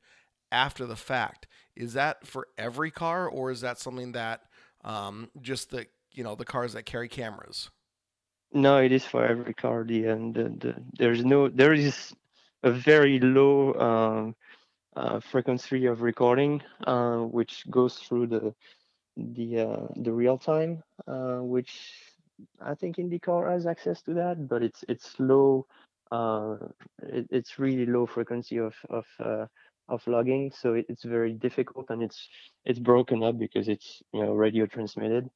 after 0.50 0.84
the 0.84 0.96
fact. 0.96 1.46
Is 1.74 1.94
that 1.94 2.26
for 2.26 2.48
every 2.58 2.90
car, 2.90 3.26
or 3.26 3.50
is 3.50 3.62
that 3.62 3.78
something 3.78 4.12
that 4.12 4.42
um, 4.84 5.30
just 5.40 5.70
the 5.70 5.86
you 6.12 6.24
know 6.24 6.34
the 6.34 6.44
cars 6.44 6.72
that 6.74 6.84
carry 6.84 7.08
cameras. 7.08 7.70
No, 8.52 8.78
it 8.78 8.92
is 8.92 9.04
for 9.04 9.24
every 9.24 9.54
car. 9.54 9.84
The 9.84 10.06
and 10.06 10.34
the, 10.34 10.44
the, 10.44 10.74
there's 10.98 11.24
no 11.24 11.48
there 11.48 11.72
is 11.72 12.14
a 12.62 12.70
very 12.70 13.18
low 13.18 13.74
um, 13.74 14.36
uh, 14.96 15.20
frequency 15.20 15.86
of 15.86 16.02
recording, 16.02 16.62
uh, 16.86 17.18
which 17.18 17.68
goes 17.70 17.96
through 17.96 18.26
the 18.26 18.54
the 19.16 19.60
uh, 19.60 19.86
the 19.96 20.12
real 20.12 20.38
time, 20.38 20.82
uh, 21.06 21.38
which 21.38 21.72
I 22.60 22.74
think 22.74 22.96
IndyCar 22.96 23.50
has 23.50 23.66
access 23.66 24.02
to 24.02 24.14
that, 24.14 24.48
but 24.48 24.62
it's 24.62 24.84
it's 24.88 25.14
low. 25.18 25.66
Uh, 26.10 26.56
it, 27.02 27.26
it's 27.30 27.58
really 27.58 27.86
low 27.86 28.06
frequency 28.06 28.58
of 28.58 28.74
of 28.90 29.06
uh, 29.18 29.46
of 29.88 30.06
logging, 30.06 30.52
so 30.54 30.74
it, 30.74 30.86
it's 30.88 31.04
very 31.04 31.32
difficult 31.32 31.90
and 31.90 32.02
it's 32.02 32.28
it's 32.64 32.78
broken 32.78 33.22
up 33.22 33.38
because 33.38 33.68
it's 33.68 34.02
you 34.12 34.22
know 34.24 34.32
radio 34.32 34.66
transmitted. 34.66 35.28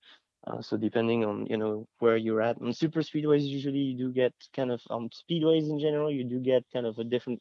Uh, 0.46 0.62
so 0.62 0.76
depending 0.76 1.24
on 1.24 1.46
you 1.46 1.56
know 1.56 1.86
where 1.98 2.16
you're 2.16 2.42
at 2.42 2.60
on 2.62 2.72
super 2.72 3.00
speedways, 3.00 3.42
usually 3.42 3.78
you 3.78 3.98
do 3.98 4.12
get 4.12 4.32
kind 4.54 4.70
of 4.70 4.80
on 4.90 5.10
speedways 5.10 5.68
in 5.68 5.78
general, 5.80 6.10
you 6.10 6.24
do 6.24 6.38
get 6.38 6.64
kind 6.72 6.86
of 6.86 6.98
a 6.98 7.04
different, 7.04 7.40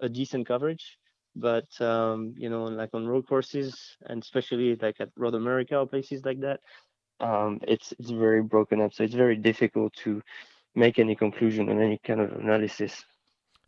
a 0.00 0.08
decent 0.08 0.46
coverage. 0.48 0.98
But 1.36 1.68
um, 1.80 2.34
you 2.36 2.50
know, 2.50 2.64
like 2.64 2.90
on 2.92 3.06
road 3.06 3.26
courses, 3.28 3.96
and 4.06 4.22
especially 4.22 4.76
like 4.76 4.96
at 5.00 5.10
Road 5.16 5.34
America 5.34 5.78
or 5.78 5.86
places 5.86 6.24
like 6.24 6.40
that, 6.40 6.60
um, 7.20 7.60
it's 7.68 7.92
it's 7.98 8.10
very 8.10 8.42
broken 8.42 8.80
up. 8.80 8.92
So 8.94 9.04
it's 9.04 9.14
very 9.14 9.36
difficult 9.36 9.92
to 10.04 10.22
make 10.74 10.98
any 10.98 11.14
conclusion 11.14 11.68
on 11.68 11.80
any 11.80 11.98
kind 12.04 12.20
of 12.20 12.32
analysis 12.32 13.04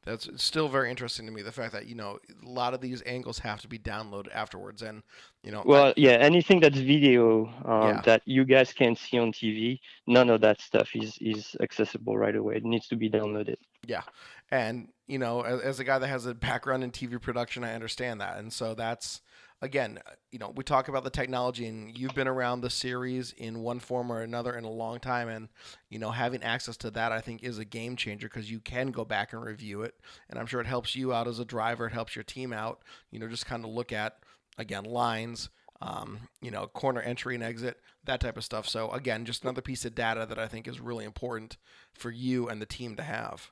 that's 0.04 0.28
still 0.36 0.68
very 0.68 0.90
interesting 0.90 1.26
to 1.26 1.32
me 1.32 1.42
the 1.42 1.52
fact 1.52 1.72
that 1.72 1.86
you 1.86 1.94
know 1.94 2.18
a 2.44 2.48
lot 2.48 2.74
of 2.74 2.80
these 2.80 3.02
angles 3.06 3.38
have 3.38 3.60
to 3.60 3.68
be 3.68 3.78
downloaded 3.78 4.28
afterwards 4.34 4.82
and 4.82 5.02
you 5.42 5.52
know 5.52 5.62
well 5.64 5.86
I, 5.86 5.94
yeah 5.96 6.12
anything 6.12 6.60
that's 6.60 6.78
video 6.78 7.46
um, 7.64 7.82
yeah. 7.82 8.02
that 8.04 8.22
you 8.24 8.44
guys 8.44 8.72
can't 8.72 8.98
see 8.98 9.18
on 9.18 9.32
tv 9.32 9.78
none 10.06 10.30
of 10.30 10.40
that 10.40 10.60
stuff 10.60 10.90
is 10.94 11.16
is 11.20 11.56
accessible 11.60 12.16
right 12.16 12.36
away. 12.36 12.56
It 12.56 12.64
needs 12.64 12.88
to 12.88 12.96
be 12.96 13.08
downloaded. 13.10 13.56
Yeah. 13.86 14.02
And 14.50 14.88
you 15.06 15.18
know 15.18 15.42
as, 15.42 15.60
as 15.60 15.80
a 15.80 15.84
guy 15.84 15.98
that 15.98 16.06
has 16.06 16.26
a 16.26 16.34
background 16.34 16.84
in 16.84 16.90
tv 16.90 17.20
production 17.20 17.64
i 17.64 17.74
understand 17.74 18.20
that. 18.20 18.38
And 18.38 18.52
so 18.52 18.74
that's 18.74 19.20
again, 19.62 20.00
uh, 20.04 20.10
you 20.30 20.38
know, 20.38 20.52
we 20.54 20.64
talk 20.64 20.88
about 20.88 21.04
the 21.04 21.10
technology, 21.10 21.66
and 21.66 21.96
you've 21.96 22.14
been 22.14 22.28
around 22.28 22.60
the 22.60 22.68
series 22.68 23.32
in 23.32 23.60
one 23.60 23.78
form 23.78 24.12
or 24.12 24.20
another 24.20 24.56
in 24.56 24.64
a 24.64 24.70
long 24.70 24.98
time, 24.98 25.28
and 25.28 25.48
you 25.88 25.98
know, 25.98 26.10
having 26.10 26.42
access 26.42 26.76
to 26.78 26.90
that, 26.90 27.12
I 27.12 27.20
think, 27.20 27.42
is 27.42 27.58
a 27.58 27.64
game 27.64 27.96
changer 27.96 28.28
because 28.28 28.50
you 28.50 28.60
can 28.60 28.90
go 28.90 29.04
back 29.04 29.32
and 29.32 29.42
review 29.42 29.82
it, 29.82 29.94
and 30.28 30.38
I'm 30.38 30.46
sure 30.46 30.60
it 30.60 30.66
helps 30.66 30.94
you 30.94 31.14
out 31.14 31.28
as 31.28 31.38
a 31.38 31.44
driver. 31.44 31.86
It 31.86 31.92
helps 31.92 32.14
your 32.14 32.24
team 32.24 32.52
out. 32.52 32.82
You 33.10 33.20
know, 33.20 33.28
just 33.28 33.46
kind 33.46 33.64
of 33.64 33.70
look 33.70 33.92
at 33.92 34.18
again 34.58 34.84
lines. 34.84 35.48
Um, 35.80 36.28
you 36.40 36.52
know, 36.52 36.68
corner 36.68 37.00
entry 37.00 37.34
and 37.34 37.42
exit, 37.42 37.76
that 38.04 38.20
type 38.20 38.36
of 38.36 38.44
stuff. 38.44 38.68
So 38.68 38.92
again, 38.92 39.24
just 39.24 39.42
another 39.42 39.62
piece 39.62 39.84
of 39.84 39.96
data 39.96 40.24
that 40.28 40.38
I 40.38 40.46
think 40.46 40.68
is 40.68 40.78
really 40.78 41.04
important 41.04 41.56
for 41.92 42.08
you 42.08 42.48
and 42.48 42.62
the 42.62 42.66
team 42.66 42.94
to 42.94 43.02
have. 43.02 43.50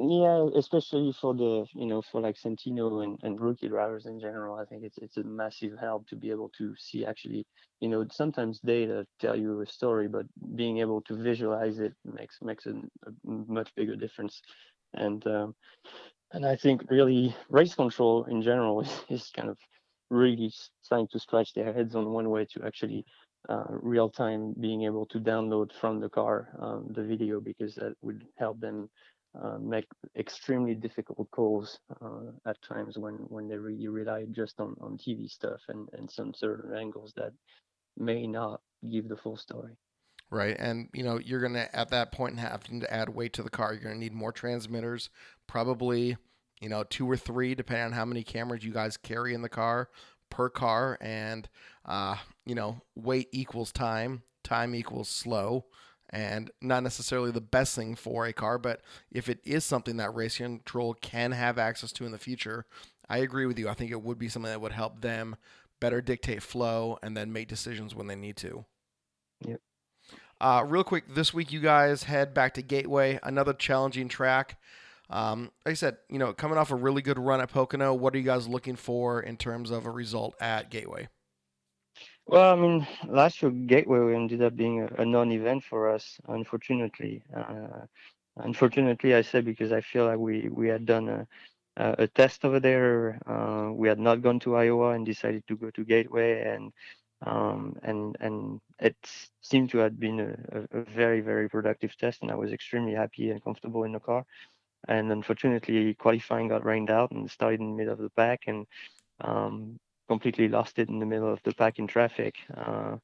Yeah, 0.00 0.46
especially 0.54 1.12
for 1.12 1.34
the 1.34 1.66
you 1.74 1.86
know 1.86 2.02
for 2.02 2.20
like 2.20 2.36
Santino 2.36 3.02
and, 3.02 3.18
and 3.24 3.40
rookie 3.40 3.68
drivers 3.68 4.06
in 4.06 4.20
general, 4.20 4.54
I 4.56 4.64
think 4.64 4.84
it's 4.84 4.96
it's 4.98 5.16
a 5.16 5.24
massive 5.24 5.76
help 5.78 6.06
to 6.08 6.16
be 6.16 6.30
able 6.30 6.50
to 6.58 6.74
see 6.78 7.04
actually 7.04 7.44
you 7.80 7.88
know 7.88 8.06
sometimes 8.12 8.60
data 8.60 9.06
tell 9.20 9.34
you 9.36 9.60
a 9.60 9.66
story, 9.66 10.06
but 10.06 10.26
being 10.54 10.78
able 10.78 11.00
to 11.02 11.16
visualize 11.16 11.80
it 11.80 11.94
makes 12.04 12.38
makes 12.42 12.66
a, 12.66 12.74
a 13.06 13.10
much 13.24 13.74
bigger 13.74 13.96
difference, 13.96 14.40
and 14.94 15.26
um, 15.26 15.54
and 16.32 16.44
I 16.46 16.56
think 16.56 16.82
really 16.90 17.34
race 17.50 17.74
control 17.74 18.24
in 18.24 18.42
general 18.42 18.80
is, 18.82 19.00
is 19.08 19.30
kind 19.34 19.48
of 19.48 19.58
really 20.10 20.52
trying 20.86 21.08
to 21.12 21.18
scratch 21.18 21.52
their 21.54 21.72
heads 21.72 21.94
on 21.94 22.10
one 22.12 22.30
way 22.30 22.46
to 22.54 22.64
actually 22.64 23.04
uh, 23.48 23.64
real 23.68 24.10
time 24.10 24.54
being 24.60 24.84
able 24.84 25.06
to 25.06 25.18
download 25.20 25.72
from 25.72 26.00
the 26.00 26.08
car 26.08 26.48
um, 26.60 26.86
the 26.90 27.02
video 27.02 27.40
because 27.40 27.74
that 27.76 27.94
would 28.02 28.24
help 28.38 28.60
them 28.60 28.88
make 29.60 29.86
extremely 30.16 30.74
difficult 30.74 31.30
calls 31.30 31.78
uh, 32.02 32.32
at 32.46 32.60
times 32.62 32.98
when, 32.98 33.14
when 33.28 33.48
they 33.48 33.56
really 33.56 33.88
rely 33.88 34.24
just 34.30 34.58
on, 34.60 34.74
on 34.80 34.96
TV 34.98 35.30
stuff 35.30 35.60
and, 35.68 35.88
and 35.92 36.10
some 36.10 36.32
certain 36.34 36.76
angles 36.76 37.12
that 37.16 37.32
may 37.96 38.26
not 38.26 38.60
give 38.90 39.08
the 39.08 39.16
full 39.16 39.36
story. 39.36 39.76
Right. 40.30 40.56
And, 40.58 40.88
you 40.92 41.02
know, 41.02 41.18
you're 41.18 41.40
going 41.40 41.54
to, 41.54 41.74
at 41.74 41.88
that 41.90 42.12
point, 42.12 42.38
have 42.38 42.64
to 42.64 42.92
add 42.92 43.08
weight 43.08 43.32
to 43.34 43.42
the 43.42 43.50
car. 43.50 43.72
You're 43.72 43.82
going 43.82 43.94
to 43.94 44.00
need 44.00 44.12
more 44.12 44.32
transmitters, 44.32 45.08
probably, 45.46 46.16
you 46.60 46.68
know, 46.68 46.84
two 46.84 47.10
or 47.10 47.16
three, 47.16 47.54
depending 47.54 47.86
on 47.86 47.92
how 47.92 48.04
many 48.04 48.22
cameras 48.22 48.64
you 48.64 48.72
guys 48.72 48.96
carry 48.96 49.32
in 49.32 49.42
the 49.42 49.48
car 49.48 49.88
per 50.28 50.50
car. 50.50 50.98
And, 51.00 51.48
uh, 51.86 52.16
you 52.44 52.54
know, 52.54 52.82
weight 52.94 53.28
equals 53.32 53.72
time, 53.72 54.22
time 54.44 54.74
equals 54.74 55.08
slow 55.08 55.64
and 56.10 56.50
not 56.60 56.82
necessarily 56.82 57.30
the 57.30 57.40
best 57.40 57.74
thing 57.74 57.94
for 57.94 58.26
a 58.26 58.32
car, 58.32 58.58
but 58.58 58.80
if 59.10 59.28
it 59.28 59.40
is 59.44 59.64
something 59.64 59.96
that 59.98 60.14
race 60.14 60.36
control 60.38 60.94
can 60.94 61.32
have 61.32 61.58
access 61.58 61.92
to 61.92 62.04
in 62.04 62.12
the 62.12 62.18
future, 62.18 62.66
I 63.08 63.18
agree 63.18 63.46
with 63.46 63.58
you. 63.58 63.68
I 63.68 63.74
think 63.74 63.90
it 63.90 64.02
would 64.02 64.18
be 64.18 64.28
something 64.28 64.50
that 64.50 64.60
would 64.60 64.72
help 64.72 65.00
them 65.00 65.36
better 65.80 66.00
dictate 66.00 66.42
flow 66.42 66.98
and 67.02 67.16
then 67.16 67.32
make 67.32 67.48
decisions 67.48 67.94
when 67.94 68.06
they 68.06 68.16
need 68.16 68.36
to. 68.38 68.64
Yep. 69.46 69.60
Uh, 70.40 70.64
real 70.66 70.84
quick, 70.84 71.14
this 71.14 71.34
week 71.34 71.52
you 71.52 71.60
guys 71.60 72.04
head 72.04 72.32
back 72.32 72.54
to 72.54 72.62
Gateway, 72.62 73.18
another 73.22 73.52
challenging 73.52 74.08
track. 74.08 74.58
Um, 75.10 75.50
like 75.64 75.72
I 75.72 75.74
said, 75.74 75.96
you 76.08 76.18
know, 76.18 76.32
coming 76.32 76.58
off 76.58 76.70
a 76.70 76.76
really 76.76 77.02
good 77.02 77.18
run 77.18 77.40
at 77.40 77.50
Pocono, 77.50 77.94
what 77.94 78.14
are 78.14 78.18
you 78.18 78.24
guys 78.24 78.46
looking 78.46 78.76
for 78.76 79.20
in 79.20 79.36
terms 79.36 79.70
of 79.70 79.86
a 79.86 79.90
result 79.90 80.34
at 80.40 80.70
Gateway? 80.70 81.08
Well, 82.28 82.52
I 82.52 82.56
mean, 82.60 82.86
last 83.08 83.40
year 83.42 83.50
Gateway 83.50 84.14
ended 84.14 84.42
up 84.42 84.54
being 84.54 84.82
a, 84.82 85.02
a 85.02 85.04
non-event 85.06 85.64
for 85.64 85.88
us, 85.88 86.18
unfortunately. 86.28 87.22
Uh, 87.34 87.86
unfortunately, 88.36 89.14
I 89.14 89.22
say 89.22 89.40
because 89.40 89.72
I 89.72 89.80
feel 89.80 90.04
like 90.04 90.18
we 90.18 90.48
we 90.50 90.68
had 90.68 90.84
done 90.84 91.08
a 91.08 91.26
a, 91.78 92.06
test 92.08 92.44
over 92.44 92.60
there. 92.60 93.18
Uh, 93.26 93.72
we 93.72 93.88
had 93.88 93.98
not 93.98 94.20
gone 94.22 94.40
to 94.40 94.56
Iowa 94.56 94.90
and 94.90 95.06
decided 95.06 95.46
to 95.48 95.56
go 95.56 95.70
to 95.70 95.84
Gateway, 95.84 96.42
and 96.42 96.72
um, 97.24 97.76
and 97.82 98.16
and 98.20 98.60
it 98.78 98.96
seemed 99.40 99.70
to 99.70 99.78
have 99.78 99.98
been 99.98 100.20
a, 100.20 100.78
a, 100.78 100.82
very 100.84 101.22
very 101.22 101.48
productive 101.48 101.96
test, 101.96 102.20
and 102.22 102.30
I 102.30 102.34
was 102.34 102.52
extremely 102.52 102.92
happy 102.94 103.30
and 103.30 103.42
comfortable 103.42 103.84
in 103.84 103.92
the 103.92 104.00
car. 104.00 104.24
And 104.88 105.10
unfortunately, 105.12 105.94
qualifying 105.94 106.48
got 106.48 106.64
rained 106.66 106.90
out 106.90 107.10
and 107.12 107.30
started 107.30 107.60
in 107.60 107.70
the 107.70 107.76
middle 107.76 107.94
of 107.94 108.00
the 108.00 108.10
pack, 108.10 108.42
and 108.48 108.66
um, 109.22 109.78
completely 110.08 110.48
lost 110.48 110.78
it 110.78 110.88
in 110.88 110.98
the 110.98 111.06
middle 111.06 111.32
of 111.32 111.40
the 111.44 111.54
pack 111.54 111.78
in 111.78 111.86
traffic. 111.86 112.34
Uh, 112.56 112.96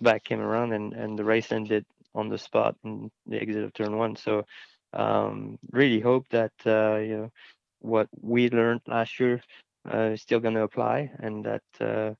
back 0.00 0.24
came 0.24 0.40
around 0.40 0.72
and, 0.72 0.92
and 0.94 1.18
the 1.18 1.24
race 1.24 1.52
ended 1.52 1.84
on 2.14 2.28
the 2.28 2.38
spot 2.38 2.76
in 2.84 3.10
the 3.26 3.40
exit 3.40 3.64
of 3.64 3.72
turn 3.74 3.96
one. 3.96 4.16
So 4.16 4.44
um, 4.92 5.58
really 5.72 6.00
hope 6.00 6.26
that 6.30 6.52
uh, 6.66 6.96
you 6.96 7.16
know 7.16 7.30
what 7.80 8.08
we 8.20 8.50
learned 8.50 8.82
last 8.86 9.18
year 9.20 9.40
uh, 9.92 10.10
is 10.14 10.22
still 10.22 10.40
going 10.40 10.54
to 10.54 10.62
apply 10.62 11.10
and 11.18 11.44
that 11.44 11.62
uh, 11.80 12.14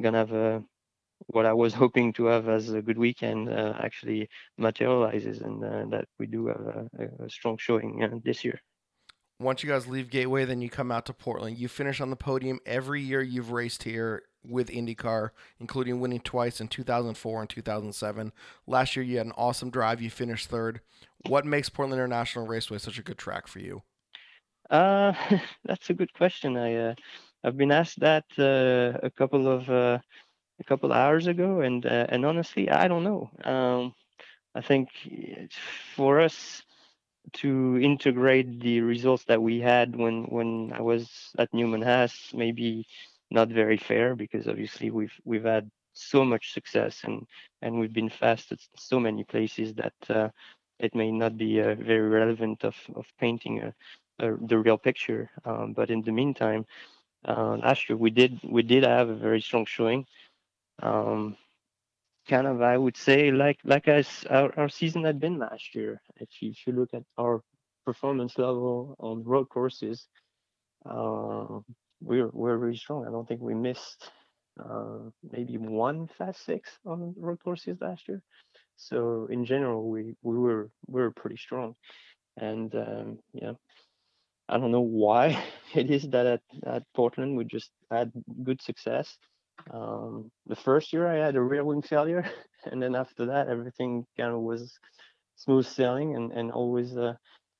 going 0.00 0.12
to 0.14 0.18
have 0.18 0.32
a 0.32 0.62
what 1.28 1.46
I 1.46 1.52
was 1.54 1.74
hoping 1.82 2.12
to 2.14 2.26
have 2.26 2.48
as 2.48 2.70
a 2.70 2.82
good 2.82 2.98
weekend 2.98 3.48
uh, 3.48 3.74
actually 3.82 4.28
materializes 4.58 5.40
and 5.40 5.64
uh, 5.64 5.84
that 5.96 6.06
we 6.18 6.26
do 6.26 6.46
have 6.46 6.60
a, 6.60 7.24
a 7.24 7.30
strong 7.30 7.56
showing 7.58 8.02
uh, 8.04 8.18
this 8.24 8.44
year 8.44 8.60
once 9.40 9.62
you 9.62 9.68
guys 9.70 9.86
leave 9.86 10.10
Gateway, 10.10 10.44
then 10.44 10.60
you 10.60 10.68
come 10.68 10.92
out 10.92 11.06
to 11.06 11.14
Portland. 11.14 11.58
You 11.58 11.66
finish 11.66 12.00
on 12.00 12.10
the 12.10 12.16
podium 12.16 12.60
every 12.66 13.00
year 13.00 13.22
you've 13.22 13.52
raced 13.52 13.82
here 13.84 14.22
with 14.46 14.68
IndyCar, 14.68 15.30
including 15.58 15.98
winning 15.98 16.20
twice 16.20 16.60
in 16.60 16.68
2004 16.68 17.40
and 17.40 17.48
2007. 17.48 18.32
Last 18.66 18.96
year, 18.96 19.04
you 19.04 19.16
had 19.16 19.26
an 19.26 19.32
awesome 19.36 19.70
drive. 19.70 20.02
You 20.02 20.10
finished 20.10 20.48
third. 20.48 20.80
What 21.26 21.46
makes 21.46 21.70
Portland 21.70 21.98
International 21.98 22.46
Raceway 22.46 22.78
such 22.78 22.98
a 22.98 23.02
good 23.02 23.18
track 23.18 23.46
for 23.46 23.60
you? 23.60 23.82
Uh, 24.68 25.14
that's 25.64 25.88
a 25.88 25.94
good 25.94 26.12
question. 26.12 26.56
I 26.56 26.74
uh, 26.74 26.94
I've 27.42 27.56
been 27.56 27.72
asked 27.72 28.00
that 28.00 28.24
uh, 28.38 28.98
a 29.02 29.10
couple 29.10 29.48
of 29.48 29.68
uh, 29.70 29.98
a 30.60 30.64
couple 30.64 30.92
hours 30.92 31.26
ago, 31.26 31.60
and 31.60 31.84
uh, 31.86 32.06
and 32.10 32.26
honestly, 32.26 32.68
I 32.70 32.88
don't 32.88 33.04
know. 33.04 33.30
Um, 33.44 33.94
I 34.54 34.60
think 34.60 34.88
for 35.96 36.20
us, 36.20 36.62
to 37.32 37.78
integrate 37.80 38.60
the 38.60 38.80
results 38.80 39.24
that 39.24 39.42
we 39.42 39.60
had 39.60 39.94
when 39.96 40.24
when 40.24 40.72
I 40.74 40.80
was 40.80 41.32
at 41.38 41.52
Newman 41.54 41.82
Haas 41.82 42.32
maybe 42.34 42.86
not 43.30 43.48
very 43.48 43.76
fair 43.76 44.14
because 44.16 44.48
obviously 44.48 44.90
we've 44.90 45.14
we've 45.24 45.44
had 45.44 45.70
so 45.92 46.24
much 46.24 46.52
success 46.52 47.02
and 47.04 47.26
and 47.62 47.78
we've 47.78 47.92
been 47.92 48.08
fast 48.08 48.52
at 48.52 48.58
so 48.76 48.98
many 48.98 49.24
places 49.24 49.74
that 49.74 49.94
uh, 50.08 50.28
it 50.78 50.94
may 50.94 51.10
not 51.12 51.36
be 51.36 51.60
uh, 51.60 51.74
very 51.74 52.08
relevant 52.08 52.64
of 52.64 52.76
of 52.94 53.06
painting 53.18 53.60
a, 53.60 53.74
a, 54.24 54.36
the 54.46 54.58
real 54.58 54.78
picture. 54.78 55.30
Um, 55.44 55.72
but 55.72 55.90
in 55.90 56.02
the 56.02 56.12
meantime, 56.12 56.66
uh, 57.26 57.56
last 57.56 57.88
year 57.88 57.96
we 57.96 58.10
did 58.10 58.40
we 58.42 58.62
did 58.62 58.84
have 58.84 59.08
a 59.08 59.14
very 59.14 59.40
strong 59.40 59.66
showing. 59.66 60.06
Um, 60.82 61.36
kind 62.30 62.46
of 62.46 62.62
I 62.62 62.78
would 62.78 62.96
say 62.96 63.32
like 63.32 63.58
like 63.64 63.88
as 63.88 64.08
our, 64.30 64.50
our 64.58 64.68
season 64.68 65.04
had 65.04 65.20
been 65.20 65.38
last 65.38 65.74
year. 65.74 66.00
If 66.16 66.30
you, 66.40 66.50
if 66.50 66.66
you 66.66 66.72
look 66.72 66.90
at 66.94 67.02
our 67.18 67.42
performance 67.84 68.38
level 68.38 68.96
on 69.00 69.24
road 69.24 69.48
courses, 69.48 70.06
uh, 70.88 71.60
we're 72.00 72.30
we're 72.32 72.56
really 72.56 72.76
strong. 72.76 73.06
I 73.06 73.10
don't 73.10 73.28
think 73.28 73.42
we 73.42 73.54
missed 73.54 74.10
uh, 74.64 75.10
maybe 75.32 75.58
one 75.58 76.08
fast 76.18 76.44
six 76.46 76.70
on 76.86 77.14
road 77.18 77.40
courses 77.44 77.78
last 77.80 78.08
year. 78.08 78.22
So 78.76 79.26
in 79.30 79.44
general, 79.44 79.90
we 79.90 80.14
we 80.22 80.38
were 80.38 80.70
we 80.86 81.02
were 81.02 81.10
pretty 81.10 81.36
strong, 81.36 81.74
and 82.36 82.74
um, 82.74 83.18
yeah. 83.34 83.54
I 84.52 84.58
don't 84.58 84.72
know 84.72 84.80
why 85.04 85.40
it 85.76 85.92
is 85.92 86.08
that 86.10 86.26
at, 86.26 86.42
at 86.66 86.82
Portland 86.96 87.36
we 87.36 87.44
just 87.44 87.70
had 87.90 88.10
good 88.42 88.60
success 88.60 89.16
um, 89.70 90.30
the 90.46 90.56
first 90.56 90.92
year 90.92 91.06
I 91.06 91.24
had 91.24 91.36
a 91.36 91.42
rear 91.42 91.64
wing 91.64 91.82
failure, 91.82 92.24
and 92.70 92.82
then 92.82 92.94
after 92.94 93.26
that 93.26 93.48
everything 93.48 94.06
kind 94.16 94.32
of 94.32 94.40
was 94.40 94.78
smooth 95.36 95.66
sailing 95.66 96.16
and 96.16 96.32
and 96.32 96.50
always 96.50 96.96
uh, 96.96 97.14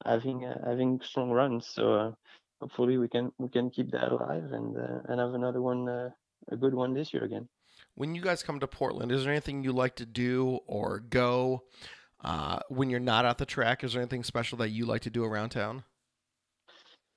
having 0.04 0.44
uh, 0.44 0.58
having 0.66 1.00
strong 1.02 1.30
runs. 1.30 1.66
So 1.68 1.94
uh, 1.94 2.12
hopefully 2.60 2.98
we 2.98 3.08
can 3.08 3.32
we 3.38 3.48
can 3.48 3.70
keep 3.70 3.90
that 3.92 4.12
alive 4.12 4.52
and 4.52 4.76
uh, 4.76 5.00
and 5.08 5.20
have 5.20 5.34
another 5.34 5.62
one 5.62 5.88
uh, 5.88 6.10
a 6.50 6.56
good 6.56 6.74
one 6.74 6.94
this 6.94 7.12
year 7.12 7.24
again. 7.24 7.48
When 7.94 8.14
you 8.14 8.22
guys 8.22 8.42
come 8.42 8.60
to 8.60 8.66
Portland, 8.66 9.12
is 9.12 9.24
there 9.24 9.32
anything 9.32 9.62
you 9.62 9.72
like 9.72 9.96
to 9.96 10.06
do 10.06 10.60
or 10.66 11.00
go 11.00 11.64
uh, 12.22 12.60
when 12.68 12.90
you're 12.90 13.00
not 13.00 13.24
at 13.24 13.38
the 13.38 13.46
track? 13.46 13.84
Is 13.84 13.92
there 13.92 14.02
anything 14.02 14.24
special 14.24 14.58
that 14.58 14.70
you 14.70 14.86
like 14.86 15.02
to 15.02 15.10
do 15.10 15.24
around 15.24 15.50
town? 15.50 15.84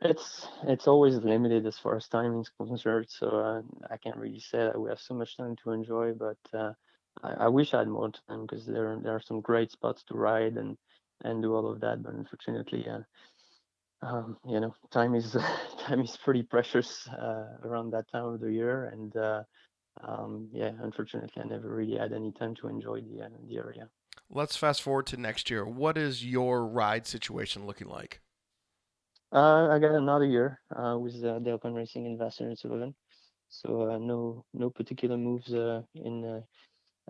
It's 0.04 0.48
it's 0.64 0.88
always 0.88 1.16
limited 1.16 1.66
as 1.66 1.78
far 1.78 1.96
as 1.96 2.08
time 2.08 2.40
is 2.42 2.50
concerned, 2.50 3.08
so 3.10 3.28
uh, 3.28 3.62
I 3.90 3.98
can't 3.98 4.18
really 4.18 4.40
say 4.40 4.60
that 4.60 4.80
we 4.80 4.90
have 4.90 5.00
so 5.00 5.14
much 5.14 5.38
time 5.38 5.56
to 5.64 5.72
enjoy. 5.72 6.14
But 6.14 6.38
uh, 6.54 6.74
I, 7.24 7.46
I, 7.46 7.48
wish 7.48 7.74
I 7.74 7.80
had 7.80 7.88
more 7.88 8.12
time 8.28 8.46
because 8.46 8.66
there 8.66 9.00
there 9.02 9.16
are 9.16 9.22
some 9.22 9.40
great 9.40 9.72
spots 9.72 10.04
to 10.08 10.16
ride 10.16 10.58
and 10.58 10.78
and 11.24 11.42
do 11.42 11.56
all 11.56 11.72
of 11.72 11.80
that. 11.82 12.04
But 12.04 12.14
unfortunately, 12.14 12.86
uh, 12.88 13.04
um, 14.06 14.38
you 14.46 14.60
know, 14.60 14.76
time 14.92 15.16
is 15.16 15.38
time 15.80 16.02
is 16.02 16.18
pretty 16.18 16.44
precious 16.44 17.08
uh, 17.08 17.58
around 17.64 17.92
that 17.92 18.12
time 18.12 18.26
of 18.26 18.42
the 18.42 18.52
year, 18.52 18.86
and 18.86 19.16
uh, 19.16 19.44
um, 20.04 20.50
yeah, 20.52 20.72
unfortunately, 20.82 21.42
I 21.42 21.48
never 21.48 21.74
really 21.74 21.98
had 21.98 22.14
any 22.14 22.32
time 22.32 22.56
to 22.56 22.68
enjoy 22.68 23.02
the 23.02 23.24
uh, 23.24 23.30
the 23.48 23.58
area. 23.58 23.90
Let's 24.30 24.58
fast 24.58 24.82
forward 24.82 25.08
to 25.08 25.18
next 25.18 25.50
year. 25.50 25.66
What 25.66 25.98
is 25.98 26.26
your 26.26 26.66
ride 26.66 27.08
situation 27.08 27.66
looking 27.66 27.88
like? 27.88 28.20
Uh, 29.34 29.68
I 29.72 29.80
got 29.80 29.96
another 29.96 30.26
year 30.26 30.60
uh, 30.76 30.96
with 31.00 31.24
uh, 31.24 31.40
Dale 31.40 31.58
Coyne 31.58 31.74
Racing 31.74 32.06
Investor 32.06 32.48
in 32.48 32.56
Sullivan. 32.56 32.94
So 33.50 33.90
uh, 33.90 33.98
no 33.98 34.46
no 34.54 34.70
particular 34.70 35.18
moves 35.18 35.52
uh, 35.54 35.82
in 35.96 36.24
uh, 36.24 36.42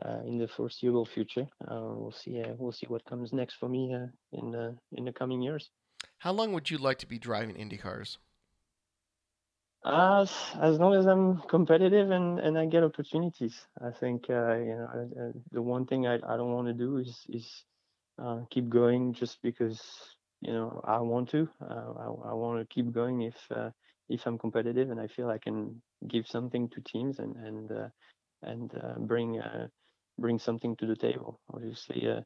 uh, 0.06 0.22
in 0.26 0.38
the 0.38 0.48
foreseeable 0.48 1.06
future. 1.06 1.48
Uh, 1.62 1.82
we'll 1.96 2.12
see 2.12 2.42
uh, 2.42 2.54
we'll 2.58 2.72
see 2.72 2.88
what 2.88 3.04
comes 3.06 3.34
next 3.34 3.56
for 3.56 3.68
me 3.68 3.94
uh, 3.94 4.08
in 4.32 4.52
the 4.52 4.76
in 4.94 5.04
the 5.06 5.12
coming 5.12 5.42
years. 5.42 5.70
How 6.20 6.32
long 6.32 6.54
would 6.54 6.70
you 6.70 6.78
like 6.78 7.00
to 7.00 7.08
be 7.08 7.20
driving 7.20 7.56
Indy 7.56 7.78
cars? 7.78 8.18
As 9.86 10.32
as 10.62 10.80
long 10.80 10.96
as 10.96 11.06
I'm 11.06 11.42
competitive 11.50 12.10
and, 12.12 12.40
and 12.40 12.58
I 12.58 12.66
get 12.66 12.84
opportunities, 12.84 13.68
I 13.82 13.92
think 13.92 14.30
uh, 14.30 14.56
you 14.56 14.76
know 14.76 15.10
uh, 15.20 15.32
the 15.52 15.62
one 15.62 15.86
thing 15.86 16.08
I, 16.08 16.16
I 16.16 16.38
don't 16.38 16.54
want 16.54 16.68
to 16.68 16.74
do 16.74 16.98
is 16.98 17.26
is 17.28 17.66
uh, 18.18 18.42
keep 18.50 18.70
going 18.70 19.14
just 19.14 19.42
because 19.42 19.82
you 20.44 20.54
know 20.54 20.82
I 20.84 21.00
want 21.00 21.30
to. 21.30 21.50
Uh, 21.62 21.94
I, 22.00 22.06
I 22.32 22.34
want 22.34 22.60
to 22.60 22.74
keep 22.74 22.92
going 22.92 23.22
if 23.22 23.36
uh, 23.52 23.72
if 24.10 24.26
I'm 24.26 24.38
competitive 24.38 24.92
and 24.92 25.00
I 25.00 25.08
feel 25.08 25.30
I 25.30 25.38
can 25.38 25.82
give 26.08 26.28
something 26.28 26.70
to 26.70 26.82
teams 26.82 27.20
and 27.20 27.36
and 27.38 27.72
uh, 27.72 27.90
and 28.44 28.72
uh, 28.76 29.00
bring 29.00 29.40
uh, 29.40 29.68
bring 30.20 30.40
something 30.40 30.76
to 30.78 30.86
the 30.86 30.96
table. 30.96 31.40
Obviously, 31.54 32.10
uh, 32.10 32.22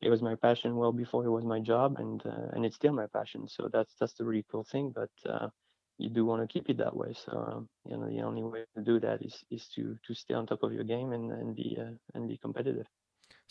it 0.00 0.10
was 0.10 0.22
my 0.22 0.34
passion 0.36 0.76
well 0.76 0.92
before 0.92 1.24
it 1.24 1.30
was 1.30 1.44
my 1.44 1.60
job, 1.60 1.96
and 1.98 2.22
and 2.52 2.64
it's 2.64 2.76
still 2.76 2.92
my 2.92 3.06
passion. 3.06 3.48
So 3.48 3.68
that's 3.72 3.94
that's 4.00 4.14
the 4.14 4.24
really 4.24 4.46
cool 4.50 4.64
thing. 4.64 4.92
But 4.94 5.10
you 5.98 6.10
do 6.10 6.24
want 6.24 6.42
to 6.42 6.52
keep 6.52 6.68
it 6.70 6.78
that 6.78 6.96
way. 6.96 7.14
So 7.14 7.32
um, 7.32 7.68
you 7.84 7.96
know 7.96 8.08
the 8.08 8.22
only 8.22 8.42
way 8.42 8.64
to 8.76 8.82
do 8.82 8.98
that 9.00 9.22
is 9.22 9.44
is 9.50 9.68
to 9.76 9.96
to 10.06 10.14
stay 10.14 10.34
on 10.34 10.46
top 10.46 10.62
of 10.62 10.72
your 10.72 10.84
game 10.84 11.12
and 11.12 11.30
and 11.32 11.54
be 11.54 11.78
and 12.14 12.28
be 12.28 12.38
competitive. 12.38 12.86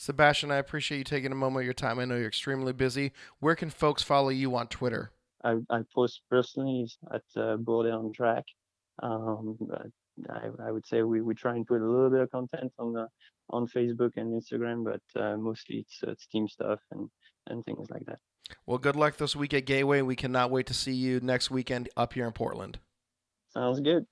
Sebastian, 0.01 0.49
I 0.49 0.55
appreciate 0.55 0.97
you 0.97 1.03
taking 1.03 1.31
a 1.31 1.35
moment 1.35 1.61
of 1.61 1.65
your 1.65 1.75
time. 1.75 1.99
I 1.99 2.05
know 2.05 2.15
you're 2.15 2.25
extremely 2.25 2.73
busy. 2.73 3.11
Where 3.39 3.53
can 3.53 3.69
folks 3.69 4.01
follow 4.01 4.29
you 4.29 4.55
on 4.55 4.65
Twitter? 4.65 5.11
I, 5.43 5.57
I 5.69 5.81
post 5.93 6.21
personally 6.27 6.89
at 7.13 7.21
uh, 7.37 7.55
on 7.67 8.11
Track. 8.11 8.45
Um, 9.03 9.59
I, 10.27 10.47
I 10.65 10.71
would 10.71 10.87
say 10.87 11.03
we, 11.03 11.21
we 11.21 11.35
try 11.35 11.55
and 11.55 11.67
put 11.67 11.81
a 11.81 11.85
little 11.85 12.09
bit 12.09 12.21
of 12.21 12.31
content 12.31 12.73
on 12.79 12.93
the 12.93 13.09
on 13.51 13.67
Facebook 13.67 14.13
and 14.15 14.41
Instagram, 14.41 14.83
but 14.83 15.21
uh, 15.21 15.37
mostly 15.37 15.85
it's, 15.85 15.99
uh, 16.01 16.09
it's 16.09 16.25
team 16.25 16.47
stuff 16.47 16.79
and, 16.89 17.07
and 17.45 17.63
things 17.65 17.87
like 17.91 18.05
that. 18.07 18.17
Well, 18.65 18.79
good 18.79 18.95
luck 18.95 19.17
this 19.17 19.35
week 19.35 19.53
at 19.53 19.67
Gateway. 19.67 20.01
We 20.01 20.15
cannot 20.15 20.49
wait 20.49 20.65
to 20.65 20.73
see 20.73 20.93
you 20.93 21.19
next 21.19 21.51
weekend 21.51 21.89
up 21.95 22.13
here 22.13 22.25
in 22.25 22.33
Portland. 22.33 22.79
Sounds 23.53 23.79
good. 23.79 24.07